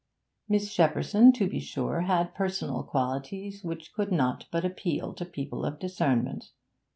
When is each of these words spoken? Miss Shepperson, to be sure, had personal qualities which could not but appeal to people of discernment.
Miss 0.49 0.67
Shepperson, 0.73 1.31
to 1.35 1.47
be 1.47 1.59
sure, 1.59 2.01
had 2.01 2.33
personal 2.33 2.81
qualities 2.81 3.63
which 3.63 3.93
could 3.93 4.11
not 4.11 4.47
but 4.51 4.65
appeal 4.65 5.13
to 5.13 5.25
people 5.25 5.63
of 5.63 5.77
discernment. 5.77 6.45